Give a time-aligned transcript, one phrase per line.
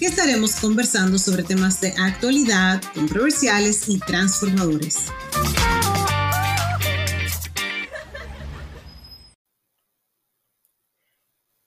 [0.00, 4.96] que estaremos conversando sobre temas de actualidad, controversiales y transformadores.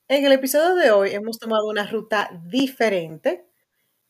[0.08, 3.46] En el episodio de hoy hemos tomado una ruta diferente.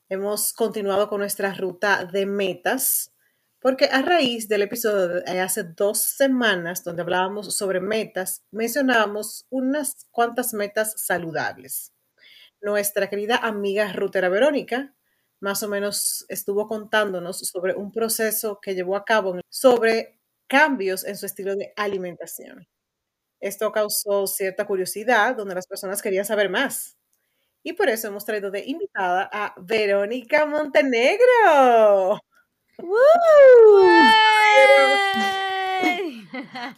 [0.09, 3.13] Hemos continuado con nuestra ruta de metas,
[3.61, 10.07] porque a raíz del episodio de hace dos semanas donde hablábamos sobre metas, mencionábamos unas
[10.11, 11.94] cuantas metas saludables
[12.65, 14.95] nuestra querida amiga Rutera Verónica
[15.45, 21.19] más o menos estuvo contándonos sobre un proceso que llevó a cabo sobre cambios en
[21.19, 22.67] su estilo de alimentación.
[23.41, 26.97] Esto causó cierta curiosidad donde las personas querían saber más.
[27.63, 32.21] Y por eso hemos traído de invitada a Verónica Montenegro.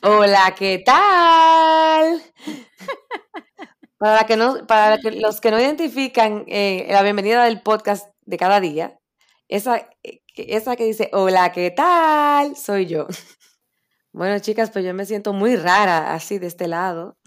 [0.03, 2.21] Hola, ¿qué tal?
[3.99, 8.61] Para, que no, para los que no identifican eh, la bienvenida del podcast de cada
[8.61, 8.99] día,
[9.49, 12.57] esa, eh, esa que dice, hola, ¿qué tal?
[12.57, 13.07] Soy yo.
[14.13, 17.19] Bueno, chicas, pues yo me siento muy rara así de este lado.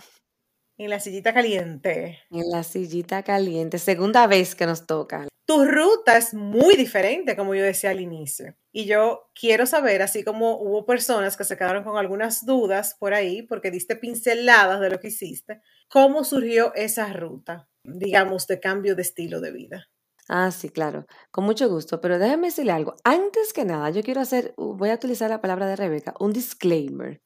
[0.76, 2.18] En la sillita caliente.
[2.32, 3.78] En la sillita caliente.
[3.78, 5.28] Segunda vez que nos toca.
[5.46, 8.56] Tu ruta es muy diferente, como yo decía al inicio.
[8.72, 13.14] Y yo quiero saber, así como hubo personas que se quedaron con algunas dudas por
[13.14, 18.96] ahí, porque diste pinceladas de lo que hiciste, ¿cómo surgió esa ruta, digamos, de cambio
[18.96, 19.90] de estilo de vida?
[20.28, 22.96] Ah, sí, claro, con mucho gusto, pero déjame decirle algo.
[23.04, 27.20] Antes que nada, yo quiero hacer, voy a utilizar la palabra de Rebeca, un disclaimer,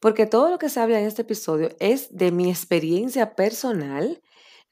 [0.00, 4.20] porque todo lo que se habla en este episodio es de mi experiencia personal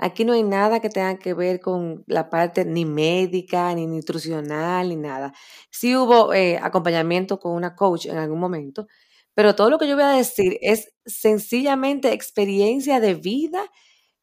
[0.03, 4.89] Aquí no hay nada que tenga que ver con la parte ni médica, ni nutricional,
[4.89, 5.33] ni nada.
[5.71, 8.89] Sí hubo eh, acompañamiento con una coach en algún momento,
[9.35, 13.65] pero todo lo que yo voy a decir es sencillamente experiencia de vida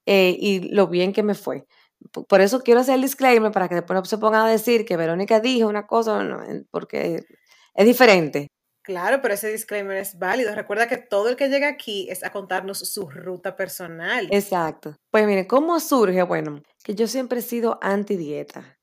[0.05, 1.65] eh, y lo bien que me fue.
[2.29, 4.97] Por eso quiero hacer el disclaimer para que después no se pongan a decir que
[4.97, 6.27] Verónica dijo una cosa,
[6.71, 7.23] porque
[7.75, 8.49] es diferente.
[8.89, 10.55] Claro, pero ese disclaimer es válido.
[10.55, 14.27] Recuerda que todo el que llega aquí es a contarnos su ruta personal.
[14.31, 14.95] Exacto.
[15.11, 16.23] Pues mire, ¿cómo surge?
[16.23, 18.79] Bueno, que yo siempre he sido anti dieta.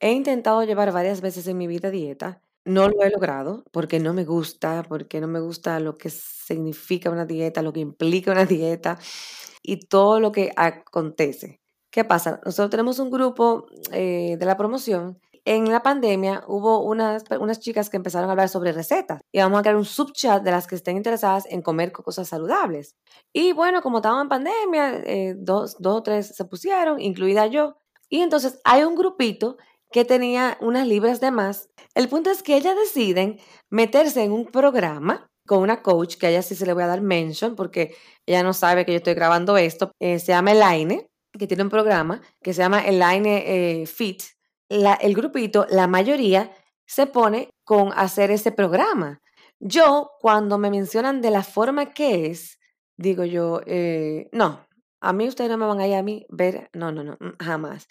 [0.00, 2.42] He intentado llevar varias veces en mi vida dieta.
[2.64, 7.10] No lo he logrado porque no me gusta, porque no me gusta lo que significa
[7.10, 8.98] una dieta, lo que implica una dieta
[9.62, 11.60] y todo lo que acontece.
[11.92, 12.40] ¿Qué pasa?
[12.44, 17.88] Nosotros tenemos un grupo eh, de la promoción en la pandemia hubo unas, unas chicas
[17.88, 20.74] que empezaron a hablar sobre recetas y vamos a crear un subchat de las que
[20.74, 22.96] estén interesadas en comer cosas saludables.
[23.32, 27.76] Y bueno, como estábamos en pandemia, eh, dos, dos o tres se pusieron, incluida yo.
[28.08, 29.56] Y entonces hay un grupito
[29.92, 31.70] que tenía unas libras de más.
[31.94, 33.38] El punto es que ellas deciden
[33.70, 36.88] meterse en un programa con una coach, que a ella sí se le voy a
[36.88, 37.94] dar mention porque
[38.26, 39.92] ella no sabe que yo estoy grabando esto.
[40.00, 41.06] Eh, se llama Elaine,
[41.38, 44.22] que tiene un programa que se llama Elaine eh, Fit,
[44.68, 46.52] el grupito, la mayoría,
[46.86, 49.20] se pone con hacer ese programa.
[49.58, 52.58] Yo, cuando me mencionan de la forma que es,
[52.96, 54.66] digo yo, eh, no,
[55.00, 57.36] a mí ustedes no me van a ir a mí ver, no, no, no, mm,
[57.42, 57.86] jamás.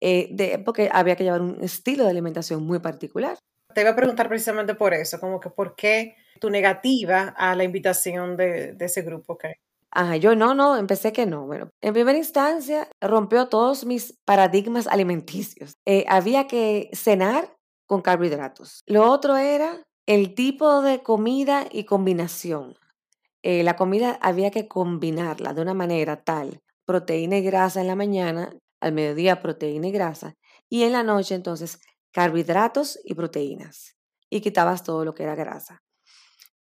[0.00, 3.36] Eh, de, porque había que llevar un estilo de alimentación muy particular.
[3.74, 7.64] Te iba a preguntar precisamente por eso, como que por qué tu negativa a la
[7.64, 9.34] invitación de, de ese grupo.
[9.34, 9.54] Okay?
[9.92, 11.46] Ajá, yo no, no, empecé que no.
[11.46, 15.72] Bueno, en primera instancia rompió todos mis paradigmas alimenticios.
[15.86, 17.56] Eh, había que cenar
[17.86, 18.82] con carbohidratos.
[18.86, 22.74] Lo otro era el tipo de comida y combinación.
[23.42, 27.96] Eh, la comida había que combinarla de una manera tal, proteína y grasa en la
[27.96, 30.34] mañana, al mediodía proteína y grasa,
[30.68, 31.80] y en la noche entonces
[32.12, 33.96] carbohidratos y proteínas.
[34.30, 35.80] Y quitabas todo lo que era grasa.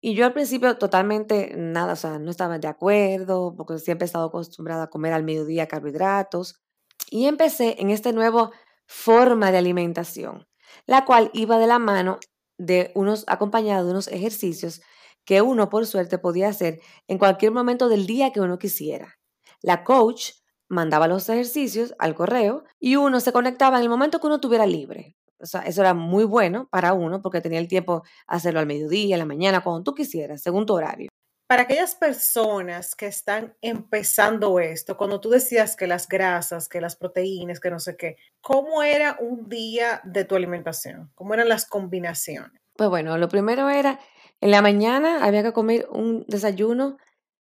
[0.05, 4.07] Y yo al principio totalmente nada, o sea, no estaba de acuerdo, porque siempre he
[4.07, 6.61] estado acostumbrada a comer al mediodía carbohidratos.
[7.09, 8.51] Y empecé en esta nueva
[8.85, 10.49] forma de alimentación,
[10.87, 12.19] la cual iba de la mano
[12.59, 14.83] de unos, acompañado de unos ejercicios
[15.25, 19.21] que uno, por suerte, podía hacer en cualquier momento del día que uno quisiera.
[19.61, 20.33] La coach
[20.69, 24.67] mandaba los ejercicios al correo y uno se conectaba en el momento que uno tuviera
[24.67, 25.17] libre.
[25.43, 29.17] O sea, eso era muy bueno para uno porque tenía el tiempo hacerlo al mediodía,
[29.17, 31.09] en la mañana, cuando tú quisieras, según tu horario.
[31.49, 36.97] Para aquellas personas que están empezando esto, cuando tú decías que las grasas, que las
[36.97, 41.11] proteínas, que no sé qué, ¿cómo era un día de tu alimentación?
[41.15, 42.53] ¿Cómo eran las combinaciones?
[42.75, 44.00] Pues bueno, lo primero era,
[44.41, 46.97] en la mañana había que comer un desayuno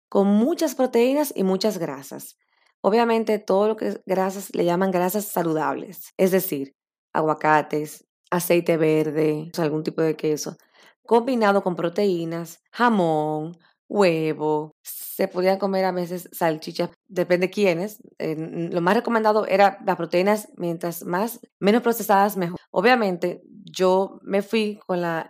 [0.07, 2.37] con muchas proteínas y muchas grasas.
[2.81, 6.77] Obviamente todo lo que es grasas le llaman grasas saludables, es decir,
[7.13, 10.57] aguacates, aceite verde, algún tipo de queso,
[11.03, 13.57] combinado con proteínas, jamón,
[13.87, 17.99] huevo, se podían comer a veces salchichas, depende de quiénes.
[18.19, 22.59] lo más recomendado era las proteínas, mientras más, menos procesadas, mejor.
[22.71, 25.29] Obviamente, yo me fui con la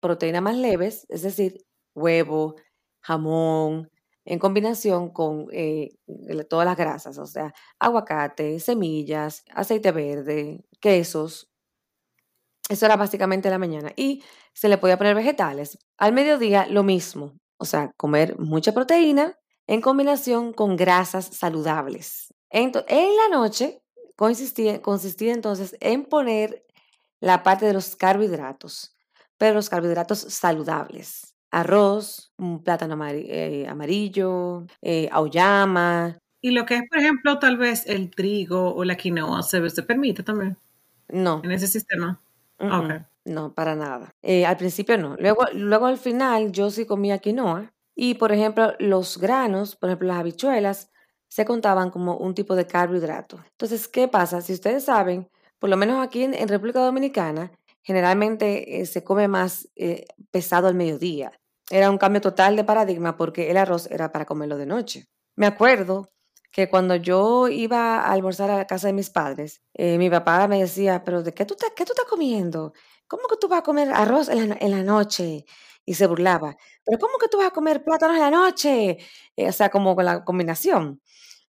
[0.00, 1.58] proteína más leves, es decir,
[1.94, 2.54] huevo,
[3.00, 3.90] jamón,
[4.24, 5.90] en combinación con eh,
[6.48, 11.48] todas las grasas, o sea, aguacate, semillas, aceite verde, quesos.
[12.68, 13.92] Eso era básicamente la mañana.
[13.96, 14.22] Y
[14.52, 15.78] se le podía poner vegetales.
[15.98, 17.32] Al mediodía, lo mismo.
[17.58, 19.36] O sea, comer mucha proteína
[19.66, 22.32] en combinación con grasas saludables.
[22.50, 23.82] en la noche
[24.14, 26.64] consistía, consistía entonces en poner
[27.20, 28.94] la parte de los carbohidratos,
[29.38, 31.34] pero los carbohidratos saludables.
[31.50, 36.16] Arroz, un plátano eh, amarillo, eh, auyama.
[36.40, 39.82] Y lo que es, por ejemplo, tal vez el trigo o la quinoa, ¿se, se
[39.82, 40.56] permite también?
[41.08, 41.40] No.
[41.44, 42.20] En ese sistema.
[43.24, 44.14] No, para nada.
[44.22, 45.16] Eh, al principio no.
[45.18, 50.08] Luego, luego al final yo sí comía quinoa y, por ejemplo, los granos, por ejemplo,
[50.08, 50.90] las habichuelas,
[51.28, 53.38] se contaban como un tipo de carbohidrato.
[53.50, 54.40] Entonces, ¿qué pasa?
[54.42, 57.50] Si ustedes saben, por lo menos aquí en, República Dominicana,
[57.82, 61.32] generalmente eh, se come más eh, pesado al mediodía.
[61.68, 65.06] Era un cambio total de paradigma porque el arroz era para comerlo de noche.
[65.34, 66.08] Me acuerdo
[66.56, 70.58] que cuando yo iba a almorzar a la casa de mis padres, mi papá me
[70.60, 72.72] decía, pero ¿de qué tú, qué tú estás comiendo?
[73.08, 75.44] ¿cómo que tú vas a comer arroz en la, noche?
[75.84, 78.98] Y se burlaba, pero ¿cómo que tú vas a comer plátanos en la noche?
[79.36, 81.00] Eh, o sea, como con la combinación.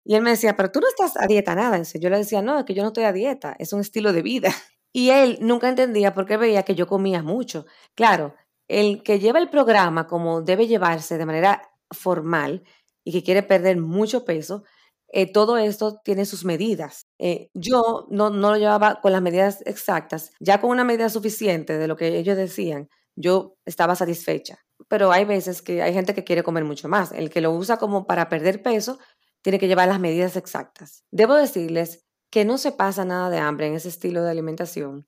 [0.03, 1.77] Y él me decía, pero tú no estás a dieta nada.
[1.77, 4.13] Entonces yo le decía, no, es que yo no estoy a dieta, es un estilo
[4.13, 4.49] de vida.
[4.97, 7.65] Y él nunca entendía por qué veía que yo comía mucho.
[7.95, 8.33] Claro,
[8.69, 12.63] el que lleva el programa como debe llevarse de manera formal
[13.03, 14.63] y que quiere perder mucho peso,
[15.09, 17.07] eh, todo esto tiene sus medidas.
[17.19, 21.77] Eh, yo no, no lo llevaba con las medidas exactas, ya con una medida suficiente
[21.77, 24.59] de lo que ellos decían, yo estaba satisfecha.
[24.89, 27.11] Pero hay veces que hay gente que quiere comer mucho más.
[27.11, 28.99] El que lo usa como para perder peso
[29.41, 31.03] tiene que llevar las medidas exactas.
[31.11, 35.07] Debo decirles que no se pasa nada de hambre en ese estilo de alimentación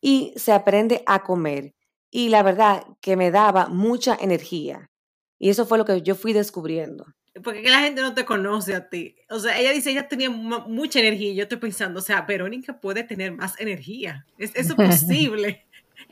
[0.00, 1.74] y se aprende a comer.
[2.10, 4.90] Y la verdad que me daba mucha energía.
[5.38, 7.06] Y eso fue lo que yo fui descubriendo
[7.42, 9.16] porque la gente no te conoce a ti.
[9.28, 12.80] O sea, ella dice, ella tenía mucha energía y yo estoy pensando, o sea, Verónica
[12.80, 14.24] puede tener más energía.
[14.38, 15.66] ¿Es eso posible?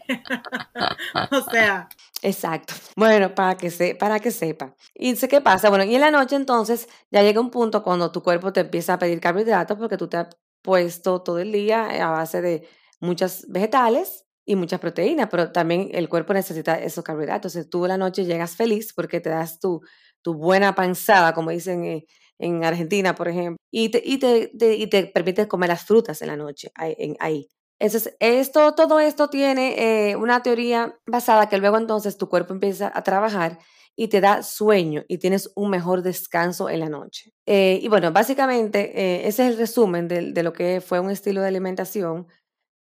[1.31, 1.89] o sea.
[2.23, 2.75] Exacto.
[2.97, 4.75] Bueno, para que, se, para que sepa.
[4.95, 5.69] ¿Y qué pasa?
[5.69, 8.95] Bueno, y en la noche entonces ya llega un punto cuando tu cuerpo te empieza
[8.95, 10.29] a pedir carbohidratos porque tú te has
[10.63, 12.69] puesto todo el día a base de
[13.01, 17.55] muchas vegetales y muchas proteínas, pero también el cuerpo necesita esos carbohidratos.
[17.55, 19.83] Entonces tú en la noche llegas feliz porque te das tu,
[20.23, 22.07] tu buena panzada, como dicen eh,
[22.39, 26.29] en Argentina, por ejemplo, y te, y te, y te permites comer las frutas en
[26.29, 27.17] la noche, ahí.
[27.21, 27.49] Ahí.
[27.79, 32.93] Entonces, esto, todo esto tiene eh, una teoría basada que luego entonces tu cuerpo empieza
[32.95, 33.59] a trabajar
[33.97, 37.33] y te da sueño y tienes un mejor descanso en la noche.
[37.47, 41.49] Eh, y bueno, básicamente ese es el resumen de, lo que fue un estilo de
[41.49, 42.29] alimentación,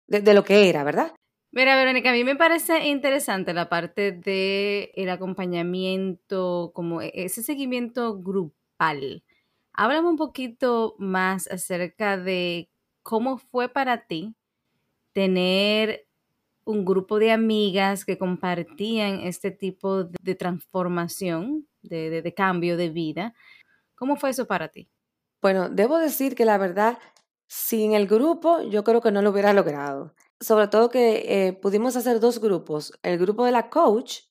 [0.08, 1.14] de, lo que era, ¿verdad?
[1.56, 7.44] Mira, Verónica, a mí me parece interesante la parte del el acompañamiento, como e, ese
[7.44, 9.24] seguimiento grupal.
[9.72, 12.70] Háblame un poquito más acerca de
[13.04, 14.36] cómo fue para ti
[15.14, 16.08] tener
[16.66, 23.34] un grupo de amigas que compartían este tipo de, transformación, de, de cambio de vida.
[23.96, 24.90] ¿Cómo fue eso para ti?
[25.42, 27.00] Bueno, debo decir que la verdad,
[27.48, 31.96] sin el grupo, yo creo que no lo hubiera logrado sobre todo que eh, pudimos
[31.96, 32.94] hacer dos grupos.
[33.04, 34.22] El grupo de la coach,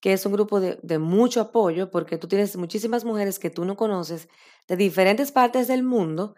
[0.00, 3.76] que es un grupo de, mucho apoyo, porque tú tienes muchísimas mujeres que tú no
[3.76, 4.28] conoces
[4.68, 6.34] de diferentes partes del mundo,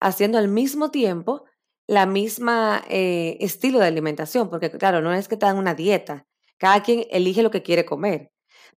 [0.00, 1.44] haciendo al mismo tiempo
[1.86, 6.26] la misma eh, estilo de alimentación, porque claro, no es que te dan una dieta,
[6.56, 8.30] cada quien elige lo que quiere comer.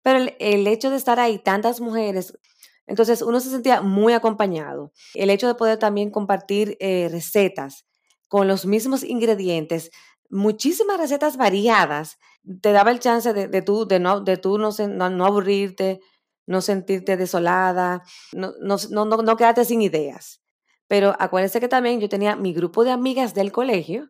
[0.02, 2.38] Pero el, hecho de estar ahí tantas mujeres,
[2.86, 4.92] entonces uno se sentía muy acompañado.
[5.14, 7.86] El hecho de poder también compartir eh, recetas,
[8.32, 9.90] con los mismos ingredientes,
[10.30, 12.16] muchísimas recetas variadas,
[12.62, 16.00] te daba el chance de, de tú, de no, de tú no, no, aburrirte,
[16.46, 20.40] no sentirte desolada, no, no, no, no quedarte sin ideas.
[20.88, 24.08] Pero acuérdense que también yo tenía mi grupo de amigas del colegio,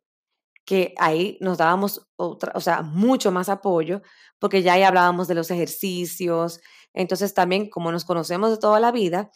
[0.64, 4.02] que ahí nos dábamos otra, o sea, mucho más apoyo,
[4.38, 6.60] porque ya ahí hablábamos de los ejercicios.
[6.92, 9.32] Entonces también, como nos conocemos de toda la vida,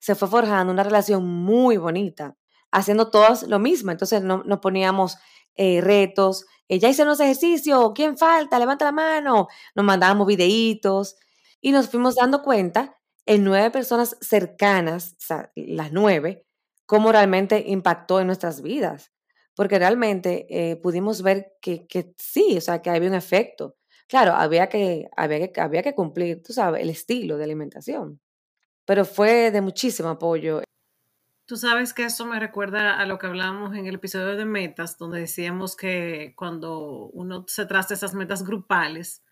[0.00, 2.36] se fue forjando una relación muy bonita
[2.72, 3.92] haciendo todas lo mismo.
[3.92, 5.18] Entonces no, nos poníamos
[5.54, 8.58] eh, retos, eh, ya hice unos ejercicios, ¿quién falta?
[8.58, 9.48] Levanta la mano.
[9.74, 11.16] Nos mandábamos videitos
[11.60, 15.16] y nos fuimos dando cuenta en nueve personas cercanas,
[15.54, 16.46] las nueve,
[16.86, 19.12] cómo realmente impactó en nuestras vidas.
[19.54, 21.86] Porque realmente eh, pudimos ver que,
[22.16, 23.76] sí, o sea, que había un efecto.
[24.08, 28.18] Claro, había, que, había que cumplir, tú sabes, el estilo de alimentación.
[28.86, 30.62] Pero fue de muchísimo apoyo.
[31.52, 34.96] Tú sabes que eso me recuerda a lo que hablábamos en el episodio de metas,
[34.96, 39.22] donde decíamos que cuando uno se traza esas metas grupales,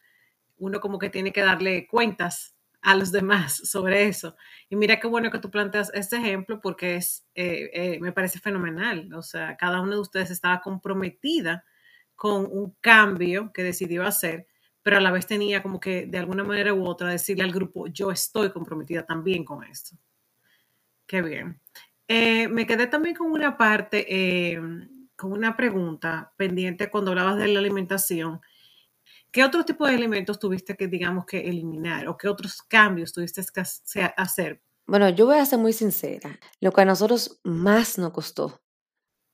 [0.59, 4.37] uno como que tiene que darle cuentas a los demás sobre eso.
[4.69, 8.39] Y mira qué bueno que tú planteas este ejemplo porque es, eh, eh, me parece
[8.39, 9.11] fenomenal.
[9.15, 11.65] O sea, cada uno de ustedes estaba comprometida
[12.17, 14.47] con un cambio que decidió hacer,
[14.83, 17.87] pero a la vez tenía como que de alguna manera u otra decirle al grupo,
[17.87, 19.97] yo estoy comprometida también con esto.
[21.07, 21.59] Qué bien.
[22.13, 24.59] Eh, me quedé también con una parte,
[25.15, 28.41] con una pregunta pendiente cuando hablabas de la alimentación
[29.33, 33.43] ¿Qué otro tipo de alimentos tuviste que, digamos, que eliminar o qué otros cambios tuviste
[33.55, 33.63] que
[34.17, 34.61] hacer?
[34.87, 36.39] Bueno, yo voy a ser muy sincera.
[36.61, 38.61] Lo que a nosotros más nos costó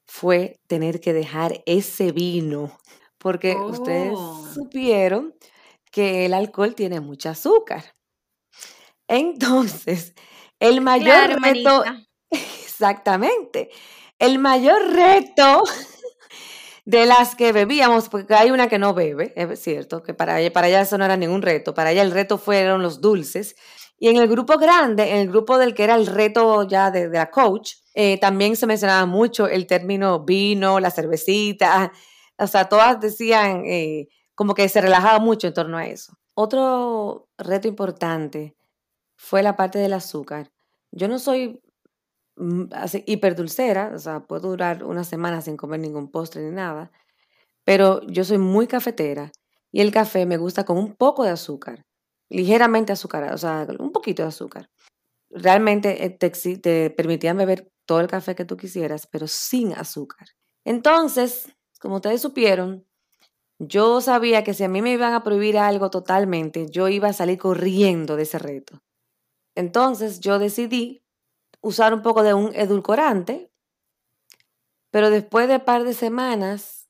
[0.07, 2.79] fue tener que dejar ese vino,
[3.17, 4.47] porque ustedes oh.
[4.53, 5.35] supieron
[5.91, 7.97] que el alcohol tiene mucho azúcar.
[9.09, 10.15] Entonces,
[10.61, 11.85] el mayor reto,
[12.77, 13.71] exactamente,
[14.19, 15.65] el mayor reto
[16.85, 20.53] de las que bebíamos, porque hay una que no bebe, es cierto, que para ella,
[20.53, 23.57] para ella eso no era ningún reto, para ella el reto fueron los dulces.
[23.99, 27.09] Y en el grupo grande, en el grupo del que era el reto ya de,
[27.09, 31.93] la coach, eh, también se mencionaba mucho el término vino, la cervecita,
[32.39, 36.13] o sea, todas decían eh, como que se relajaba mucho en torno a eso.
[36.35, 38.55] Otro reto importante
[39.17, 40.53] fue la parte del azúcar.
[40.93, 41.63] Yo no soy
[43.07, 46.91] hiperdulcera, o sea, puedo durar una semana sin comer ningún postre ni nada,
[47.65, 49.33] pero yo soy muy cafetera
[49.73, 51.85] y el café me gusta con un poco de azúcar,
[52.31, 54.71] ligeramente azucarado, o sea, un poquito de azúcar.
[55.31, 60.29] Realmente eh, te, te permitían beber todo el café que tú quisieras, pero sin azúcar.
[60.65, 61.49] Entonces,
[61.81, 62.87] como ustedes supieron,
[63.59, 67.13] yo sabía que si a mí me iban a prohibir algo totalmente, yo iba a
[67.13, 68.83] salir corriendo de ese reto.
[69.55, 71.06] Entonces yo decidí
[71.61, 73.51] usar un poco de un edulcorante,
[74.91, 76.89] pero después de un par de semanas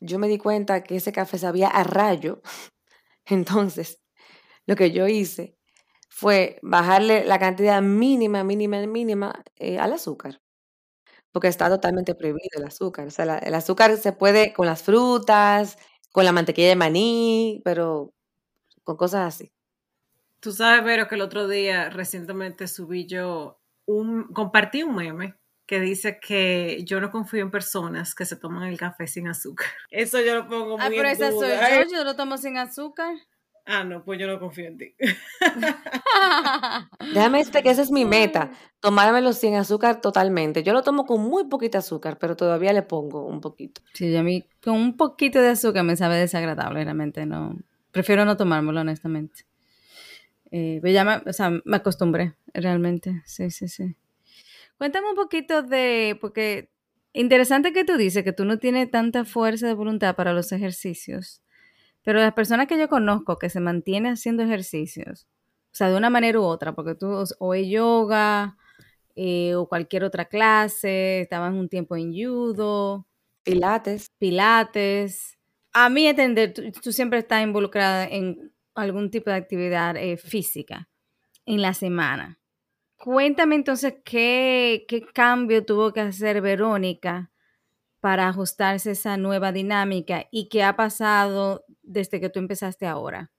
[0.00, 2.42] yo me di cuenta que ese café sabía a rayo.
[3.26, 4.00] Entonces,
[4.66, 5.56] lo que yo hice
[6.08, 10.40] fue bajarle la cantidad mínima, mínima, mínima eh, al azúcar.
[11.32, 13.06] Porque está totalmente prohibido el azúcar.
[13.06, 15.78] O sea, el azúcar se puede con las frutas,
[16.12, 18.12] con la mantequilla de maní, pero
[18.82, 19.52] con cosas así.
[20.40, 23.59] Tú sabes, Vero, que el otro día recientemente subí yo
[24.32, 25.34] compartí un meme
[25.66, 29.68] que dice que yo no confío en personas que se toman el café sin azúcar.
[29.90, 33.14] Eso yo lo pongo muy ah, pero esa soy yo, yo lo tomo sin azúcar.
[33.66, 34.96] Ah, no, pues yo no confío en ti.
[37.14, 40.64] Déjame decirte que esa es mi meta, tomármelo sin azúcar totalmente.
[40.64, 43.80] Yo lo tomo con muy poquita azúcar, pero todavía le pongo un poquito.
[43.92, 47.56] Sí, a mí con un poquito de azúcar me sabe desagradable, realmente no.
[47.92, 49.44] Prefiero no tomármelo, honestamente.
[50.50, 53.22] Eh, me o sea, me acostumbré, realmente.
[53.24, 53.96] Sí, sí, sí.
[54.78, 56.70] Cuéntame un poquito de, porque
[57.12, 61.42] interesante que tú dices que tú no tienes tanta fuerza de voluntad para los ejercicios,
[62.02, 65.26] pero las personas que yo conozco que se mantienen haciendo ejercicios,
[65.72, 68.56] o sea, de una manera u otra, porque tú o es yoga
[69.16, 73.06] eh, o cualquier otra clase, estabas un tiempo en judo,
[73.44, 75.38] pilates, pilates.
[75.72, 80.88] A mí entender, tú siempre estás involucrada en algún tipo de actividad eh, física
[81.46, 82.40] en la semana.
[82.96, 87.30] Cuéntame entonces qué, qué cambio tuvo que hacer Verónica
[88.00, 93.30] para ajustarse a esa nueva dinámica y qué ha pasado desde que tú empezaste ahora.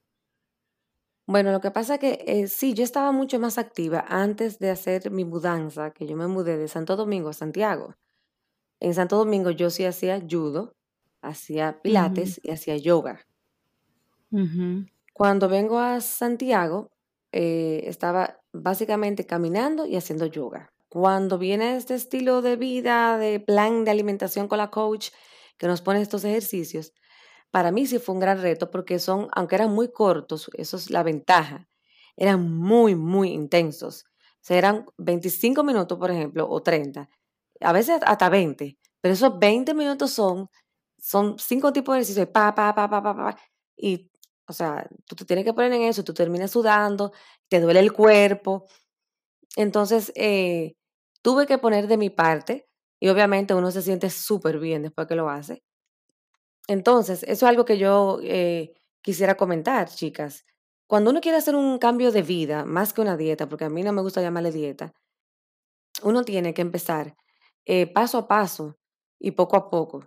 [1.26, 5.10] Bueno, lo que pasa que eh, sí, yo estaba mucho más activa antes de hacer
[5.10, 7.94] mi mudanza, que yo me mudé de Santo Domingo a Santiago.
[8.80, 10.74] En Santo Domingo yo sí hacía judo,
[11.20, 13.26] hacía pilates y hacía yoga.
[15.12, 16.90] Cuando vengo a Santiago,
[17.32, 20.72] eh, estaba básicamente caminando y haciendo yoga.
[20.88, 25.10] Cuando viene este estilo de vida, de plan de alimentación con la coach,
[25.58, 26.92] que nos pone estos ejercicios,
[27.50, 30.90] para mí sí fue un gran reto porque son, aunque eran muy cortos, eso es
[30.90, 31.68] la ventaja,
[32.16, 34.04] eran muy, muy intensos.
[34.06, 37.08] O sea, eran 25 minutos, por ejemplo, o 30,
[37.60, 40.48] a veces hasta 20, pero esos 20 minutos son,
[40.98, 43.36] son cinco tipos de ejercicios, pa, pa, pa, pa, pa, pa,
[43.76, 44.11] y
[44.52, 47.12] o sea, tú te tienes que poner en eso, tú terminas sudando,
[47.48, 48.66] te duele el cuerpo.
[49.56, 50.74] Entonces, eh,
[51.22, 52.68] tuve que poner de mi parte
[53.00, 55.62] y obviamente uno se siente súper bien después que lo hace.
[56.68, 60.44] Entonces, eso es algo que yo eh, quisiera comentar, chicas.
[60.86, 63.82] Cuando uno quiere hacer un cambio de vida, más que una dieta, porque a mí
[63.82, 64.92] no me gusta llamarle dieta,
[66.02, 67.16] uno tiene que empezar
[67.66, 68.76] eh, paso a paso
[69.18, 70.04] y poco a poco.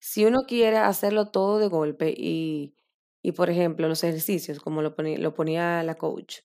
[0.00, 2.74] Si uno quiere hacerlo todo de golpe y,
[3.22, 6.40] y por ejemplo, los ejercicios, como lo ponía, lo ponía la coach,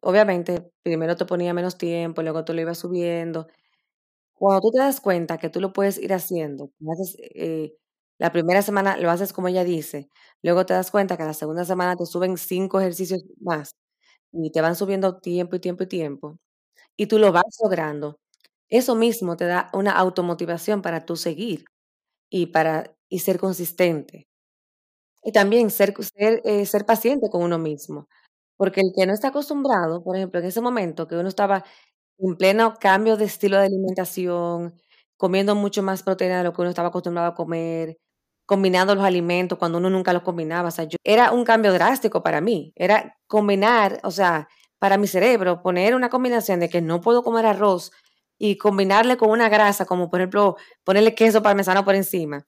[0.00, 3.48] obviamente, primero te ponía menos tiempo, luego tú lo ibas subiendo.
[4.34, 6.72] Cuando tú te das cuenta que tú lo puedes ir haciendo,
[7.34, 7.74] eh,
[8.18, 10.08] la primera semana lo haces como ella dice,
[10.42, 13.76] luego te das cuenta que la segunda semana te suben cinco ejercicios más
[14.32, 16.38] y te van subiendo tiempo y tiempo y tiempo,
[16.96, 18.18] y tú lo vas logrando.
[18.70, 21.66] Eso mismo te da una automotivación para tú seguir
[22.30, 24.26] y para y ser consistente.
[25.24, 28.08] Y también ser, ser, eh, ser paciente con uno mismo.
[28.56, 31.64] Porque el que no está acostumbrado, por ejemplo, en ese momento que uno estaba
[32.18, 34.74] en pleno cambio de estilo de alimentación,
[35.16, 37.98] comiendo mucho más proteína de lo que uno estaba acostumbrado a comer,
[38.46, 40.70] combinando los alimentos cuando uno nunca los combinaba.
[41.04, 42.72] Era un cambio drástico para mí.
[42.76, 44.48] Era combinar, o sea,
[44.78, 47.92] para mi cerebro, poner una combinación de que no puedo comer arroz
[48.38, 52.46] y combinarle con una grasa, como por ejemplo ponerle queso parmesano por encima,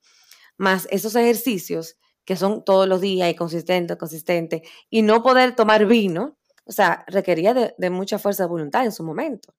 [0.59, 5.87] más esos ejercicios que son todos los días y consistentes, consistentes, y no poder tomar
[5.87, 9.53] vino, o sea, requería de, mucha fuerza de voluntad en su momento.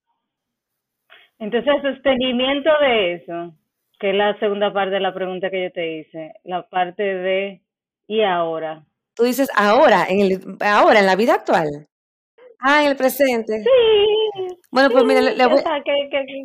[1.38, 3.54] Entonces, sostenimiento de eso,
[4.00, 7.60] que es la segunda parte de la pregunta que yo te hice, la parte de
[8.06, 8.84] ¿y ahora?
[9.14, 11.88] Tú dices ahora, en el, ahora, en la vida actual.
[12.58, 13.62] Ah, en el presente.
[13.62, 14.56] Sí.
[14.70, 15.62] Bueno, pues mira, le, voy,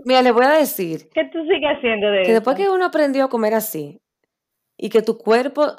[0.06, 1.10] mira, le voy a decir.
[1.14, 4.02] ¿Qué tú sigues haciendo de Que después que uno aprendió a comer así
[4.78, 5.76] y que tu cuerpo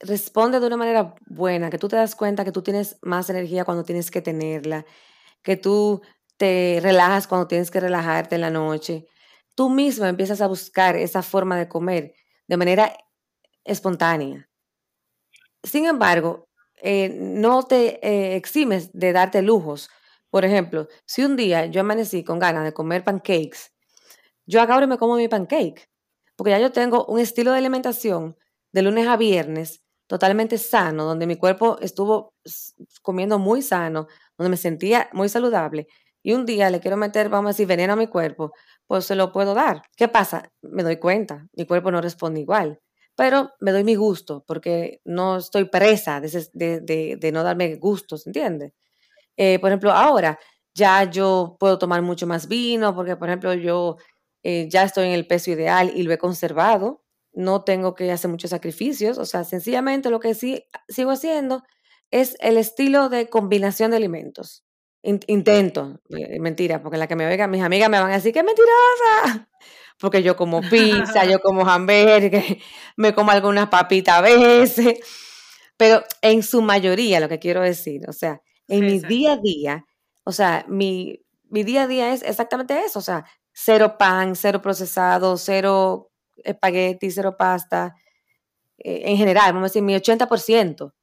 [0.00, 3.64] responde de una manera buena, que tú te das cuenta que tú tienes más energía
[3.64, 4.86] cuando tienes que tenerla,
[5.42, 6.02] que tú
[6.36, 9.06] te relajas cuando tienes que relajarte en la noche.
[9.54, 12.14] Tú misma empiezas a buscar esa forma de comer
[12.48, 12.96] de manera
[13.64, 14.48] espontánea.
[15.62, 16.48] Sin embargo,
[16.82, 19.90] eh, no te eh, eximes de darte lujos.
[20.30, 23.72] Por ejemplo, si un día yo amanecí con ganas de comer pancakes,
[24.46, 25.90] yo ahora me como mi pancake,
[26.36, 28.36] porque ya yo tengo un estilo de alimentación
[28.72, 32.34] de lunes a viernes totalmente sano, donde mi cuerpo estuvo
[33.00, 35.86] comiendo muy sano, donde me sentía muy saludable,
[36.20, 38.52] y un día le quiero meter, vamos a decir, veneno a mi cuerpo,
[38.88, 39.82] pues se lo puedo dar.
[39.96, 40.50] ¿Qué pasa?
[40.62, 42.80] Me doy cuenta, mi cuerpo no responde igual,
[43.14, 46.80] pero me doy mi gusto, porque no estoy presa de,
[47.16, 48.72] de, no darme gustos, ¿entiendes?
[49.36, 50.40] Eh, por ejemplo, ahora
[50.74, 53.96] ya yo puedo tomar mucho más vino, porque por ejemplo yo
[54.42, 58.30] eh, ya estoy en el peso ideal y lo he conservado, no tengo que hacer
[58.30, 61.62] muchos sacrificios, o sea, sencillamente lo que sí sigo haciendo
[62.10, 64.64] es el estilo de combinación de alimentos.
[65.02, 68.42] intento, eh, mentira, porque la que me oigan mis amigas me van a decir que
[68.42, 69.48] mentirosa,
[69.98, 72.56] porque yo como pizza, yo como hamburgues,
[72.96, 74.98] me como algunas papitas a veces,
[75.76, 79.86] pero en su mayoría lo que quiero decir, o sea, en mi día a día,
[80.24, 84.60] o sea, mi, mi día a día es exactamente eso, o sea, cero pan, cero
[84.62, 86.09] procesado, cero
[86.44, 87.94] espagueti, cero pasta,
[88.78, 90.94] eh, en general, vamos a decir, mi 80%.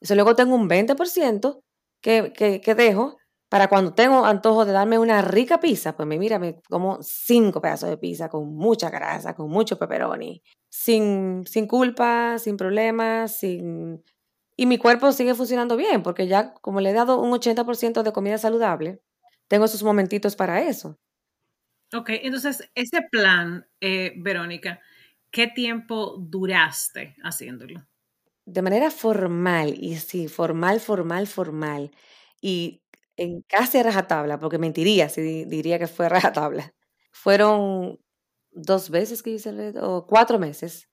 [0.00, 1.62] Eso luego tengo un 20%
[2.02, 3.18] que, que, que, dejo
[3.50, 7.90] para cuando tengo antojo de darme una rica pizza, pues me mira, como cinco pedazos
[7.90, 14.02] de pizza con mucha grasa, con mucho pepperoni, sin, sin culpa, sin problemas, sin...
[14.56, 18.12] Y mi cuerpo sigue funcionando bien, porque ya como le he dado un 80% de
[18.12, 19.00] comida saludable,
[19.48, 20.98] tengo esos momentitos para eso.
[21.92, 24.80] Ok, entonces ese plan, eh, Verónica,
[25.30, 27.84] ¿qué tiempo duraste haciéndolo?
[28.46, 31.90] De manera formal, y sí, formal, formal, formal,
[32.40, 32.82] y
[33.16, 36.72] en casi rajatabla, porque mentiría si diría que fue rajatabla.
[37.10, 37.98] Fueron
[38.52, 40.88] dos veces que hice, o cuatro meses.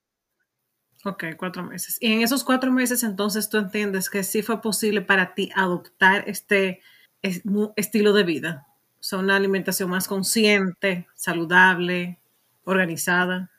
[1.05, 1.97] Ok, cuatro meses.
[2.01, 6.23] Y en esos cuatro meses entonces tú entiendes que sí fue posible para ti adoptar
[6.27, 6.81] este
[7.21, 8.67] estilo de vida
[9.07, 12.19] sea, una alimentación más consciente, saludable,
[12.65, 13.51] organizada.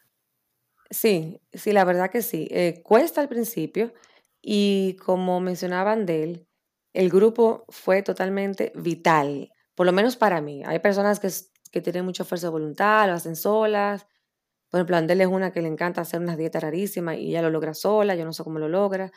[0.90, 2.48] Sí, sí, la verdad que sí.
[2.50, 3.92] Eh, cuesta al principio
[4.40, 6.48] y como mencionaban de él,
[6.94, 10.62] el grupo fue totalmente vital, por lo menos para mí.
[10.64, 11.28] Hay personas que,
[11.70, 14.06] que tienen mucha fuerza de voluntad, lo hacen solas.
[14.70, 17.50] Por ejemplo, Andel es una que le encanta hacer unas dietas rarísimas y ella lo
[17.50, 19.12] logra sola, yo no sé cómo lo logra.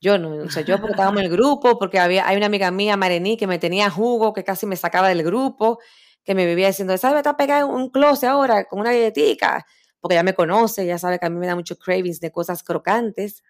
[0.00, 3.36] Yo no, o sea, yo en el grupo, porque había, hay una amiga mía, Marení,
[3.36, 5.78] que me tenía jugo, que casi me sacaba del grupo,
[6.22, 7.18] que me vivía diciendo, ¿sabes?
[7.18, 9.64] Está pegada en un closet ahora con una galletica,
[10.00, 12.62] porque ya me conoce, ya sabe que a mí me da mucho cravings de cosas
[12.62, 13.42] crocantes.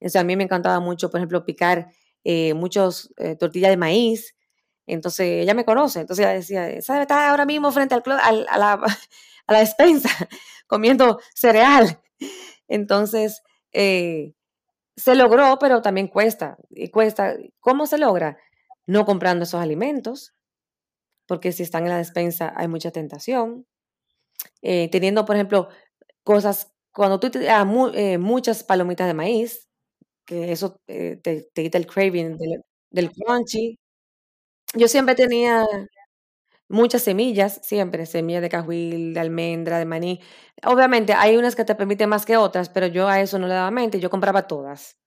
[0.00, 1.88] Entonces, a mí me encantaba mucho, por ejemplo, picar
[2.24, 4.34] eh, muchos eh, tortillas de maíz.
[4.86, 6.00] Entonces, ella me conoce.
[6.00, 7.02] Entonces, ella decía, ¿sabes?
[7.02, 8.72] Está ahora mismo frente al, al a, la,
[9.46, 10.10] a la despensa
[10.66, 12.00] comiendo cereal.
[12.68, 14.34] Entonces, eh,
[14.96, 16.56] se logró, pero también cuesta.
[16.70, 17.36] Y cuesta.
[17.60, 18.38] ¿Cómo se logra?
[18.86, 20.34] No comprando esos alimentos,
[21.26, 23.66] porque si están en la despensa hay mucha tentación.
[24.62, 25.68] Eh, teniendo, por ejemplo,
[26.24, 29.68] cosas, cuando tú te ah, eh, muchas palomitas de maíz,
[30.26, 32.38] que eso te, te, quita el craving
[32.90, 33.78] del crunchy.
[34.74, 35.66] Yo siempre tenía
[36.68, 40.20] muchas semillas, siempre, semillas de cajuil, de almendra, de maní.
[40.64, 43.54] Obviamente hay unas que te permiten más que otras, pero yo a eso no le
[43.54, 44.98] daba mente, yo compraba todas.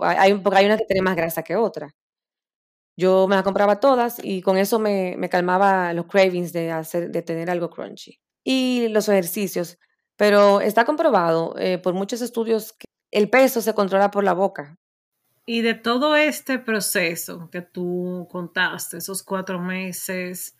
[0.00, 1.90] hay, porque hay una que tiene más grasa que otra.
[2.96, 7.10] Yo me las compraba todas y con eso me, me calmaba los cravings de, hacer,
[7.10, 8.20] de tener algo crunchy.
[8.44, 9.78] Y los ejercicios.
[10.16, 14.76] Pero está comprobado eh, por muchos estudios que el peso se controla por la boca.
[15.46, 20.56] Y de todo este proceso que tú contaste, esos cuatro meses,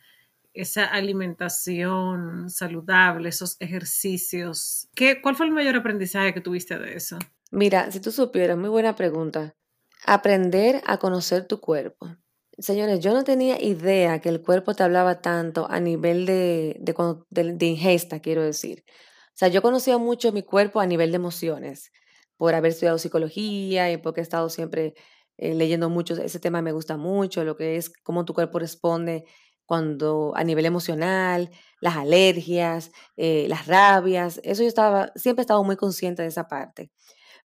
[0.55, 7.19] esa alimentación saludable, esos ejercicios, ¿qué, ¿cuál fue el mayor aprendizaje que tuviste de eso?
[7.51, 9.55] Mira, si tú supieras, muy buena pregunta.
[10.07, 12.17] Aprender a conocer tu cuerpo.
[12.57, 17.53] Señores, yo no tenía idea que el cuerpo te hablaba tanto a nivel de, de,
[17.55, 18.85] de ingesta, quiero decir.
[19.35, 21.91] O sea, yo conocía mucho mi cuerpo a nivel de emociones
[22.37, 24.95] por haber estudiado psicología y porque he estado siempre
[25.37, 29.25] eh, leyendo mucho, ese tema me gusta mucho, lo que es cómo tu cuerpo responde
[29.67, 31.51] cuando a nivel emocional,
[31.81, 36.49] las alergias, eh, las rabias, eso yo estaba, siempre he estado muy consciente de esa
[36.49, 36.91] parte,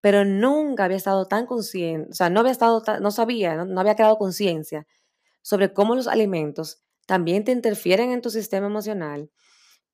[0.02, 3.82] pero nunca había estado tan consciente, o sea, no había estado, no sabía, no, no
[3.82, 4.88] había creado conciencia
[5.42, 9.30] sobre cómo los alimentos también te interfieren en tu sistema emocional,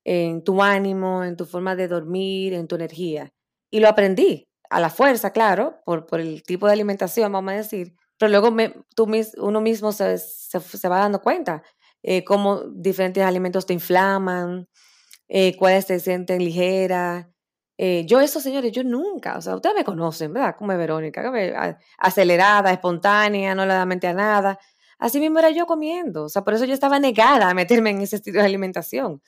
[0.04, 3.32] en tu ánimo, en tu forma de dormir, en tu energía.
[3.70, 7.56] Y lo aprendí, a la fuerza, claro, por, por el tipo de alimentación, vamos a
[7.56, 9.06] decir, pero luego me, tú,
[9.38, 11.62] uno mismo se, se, va dando cuenta
[12.02, 14.68] eh, cómo diferentes alimentos te inflaman,
[15.28, 17.30] eh, cuáles te sienten ligera.
[17.78, 20.56] Eh, yo eso, señores, yo nunca, o sea, ustedes me conocen, ¿verdad?
[20.56, 21.32] Como es Verónica,
[21.98, 24.58] acelerada, espontánea, no le da mente a nada.
[24.98, 28.02] Así mismo era yo comiendo, o sea, por eso yo estaba negada a meterme en
[28.02, 29.20] ese estilo de alimentación.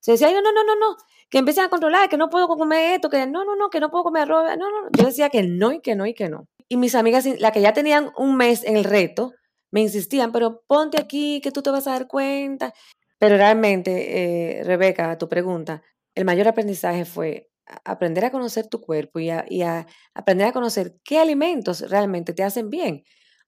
[0.00, 0.96] Se decía, no, no, no, no, no,
[1.28, 3.90] que empiecen a controlar, que no puedo comer esto, que no, no, no, que no
[3.90, 6.46] puedo comer arroz, no, no, yo decía que no y que no y que no.
[6.68, 9.32] Y mis amigas, las que ya tenían un mes en el reto,
[9.70, 12.72] me insistían, pero ponte aquí, que tú te vas a dar cuenta.
[13.18, 15.82] Pero realmente, eh, Rebeca, a tu pregunta,
[16.14, 17.50] el mayor aprendizaje fue
[17.84, 22.44] aprender a conocer tu cuerpo y y a aprender a conocer qué alimentos realmente te
[22.44, 23.04] hacen bien.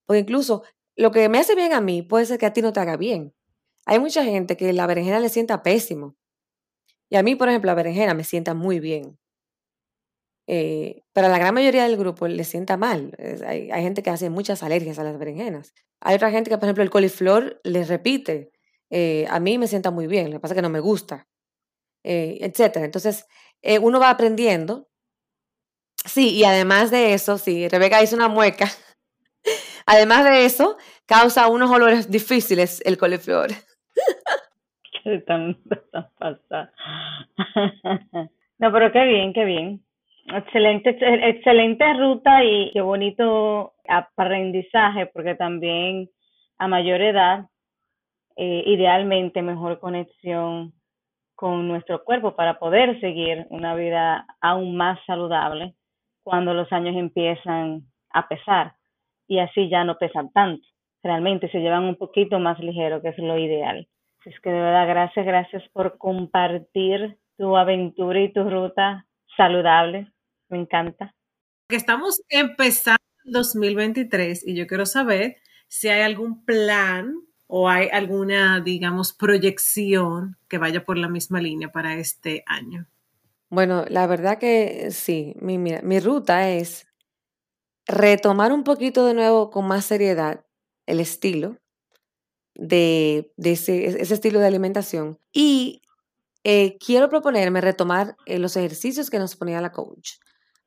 [0.06, 0.64] Porque incluso
[0.96, 2.96] lo que me hace bien a mí puede ser que a ti no te haga
[2.96, 3.34] bien.
[3.86, 6.16] Hay mucha gente que la berenjena le sienta pésimo
[7.10, 9.18] y a mí, por ejemplo, la berenjena me sienta muy bien.
[10.50, 13.12] Eh, pero a la gran mayoría del grupo le sienta mal.
[13.46, 15.74] hay, gente que hace muchas alergias a las berenjenas.
[16.00, 18.50] Hay otra gente que, por ejemplo, el coliflor les repite.
[18.88, 21.28] Eh, a mí me sienta muy bien, lo que pasa es que no me gusta,
[22.02, 22.76] eh, etc.
[22.78, 23.26] Entonces,
[23.82, 24.88] uno va aprendiendo.
[26.06, 28.68] Sí, y además de eso, sí, Rebeca hizo una mueca.
[29.86, 33.50] además de eso, causa unos olores difíciles el coliflor.
[35.26, 35.58] tan,
[38.58, 39.84] no, pero qué bien, qué bien.
[40.34, 46.10] Excelente, excelente ruta y qué bonito aprendizaje, porque también
[46.58, 47.46] a mayor edad,
[48.36, 50.74] eh, idealmente mejor conexión
[51.34, 55.74] con nuestro cuerpo para poder seguir una vida aún más saludable
[56.22, 58.74] cuando los años empiezan a pesar
[59.28, 60.66] y así ya no pesan tanto.
[61.02, 63.88] Realmente se llevan un poquito más ligero, que es lo ideal.
[64.26, 70.08] Es que de verdad, gracias, gracias por compartir tu aventura y tu ruta saludable.
[70.48, 71.14] Me encanta.
[71.68, 75.36] Estamos empezando el 2023 y yo quiero saber
[75.68, 77.14] si hay algún plan
[77.46, 82.86] o hay alguna, digamos, proyección que vaya por la misma línea para este año.
[83.50, 86.86] Bueno, la verdad que sí, mi, mi ruta es
[87.86, 90.44] retomar un poquito de nuevo con más seriedad
[90.86, 91.58] el estilo,
[92.54, 95.18] de, ese, estilo de alimentación.
[95.32, 95.82] Y
[96.44, 100.14] eh, quiero proponerme retomar eh, los ejercicios que nos ponía la coach,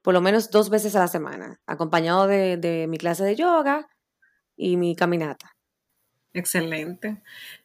[0.01, 3.89] por lo menos dos veces a la semana, acompañado de, mi clase de yoga
[4.55, 5.55] y mi caminata.
[6.33, 7.21] Excelente.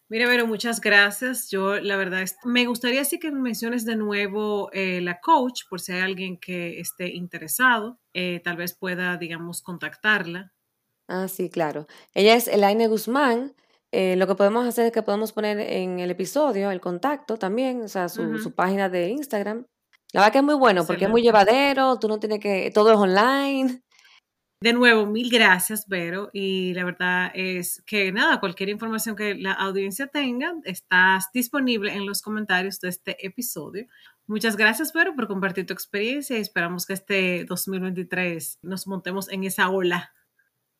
[0.08, 1.50] Mira, Vero, muchas gracias.
[1.50, 5.92] Yo, la verdad, me gustaría sí que menciones de nuevo eh, la coach, por si
[5.92, 7.98] hay alguien que esté interesado,
[8.44, 10.52] tal vez pueda, digamos, contactarla.
[11.08, 11.86] Ah, sí, claro.
[12.14, 13.54] Ella es Elaine Guzmán.
[13.92, 17.82] Eh, lo que podemos hacer es que podemos poner en el episodio el contacto también,
[17.82, 19.66] o sea, su, página de Instagram.
[20.12, 22.92] La verdad que es muy bueno porque es muy llevadero, tú no tienes que, todo
[22.92, 23.82] es online.
[24.60, 26.30] De nuevo, mil gracias, Vero.
[26.32, 32.06] Y la verdad es que nada, cualquier información que la audiencia tenga, estás disponible en
[32.06, 33.86] los comentarios de este episodio.
[34.26, 39.44] Muchas gracias, Vero, por compartir tu experiencia y esperamos que este 2023 nos montemos en
[39.44, 40.14] esa ola.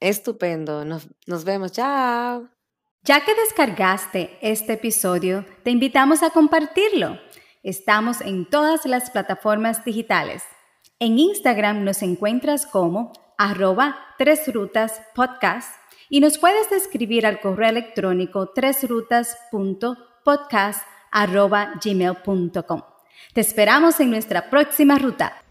[0.01, 0.85] Estupendo.
[0.85, 1.73] Nos, nos vemos.
[1.73, 2.49] Chao.
[3.03, 7.19] Ya que descargaste este episodio, te invitamos a compartirlo.
[7.67, 10.45] Estamos en todas las plataformas digitales.
[11.01, 15.75] En Instagram nos encuentras como arroba Tres Rutas Podcast
[16.09, 22.83] y nos puedes escribir al correo electrónico tresrutas.podcast arroba gmail.com.
[23.35, 25.43] Te esperamos en nuestra próxima ruta.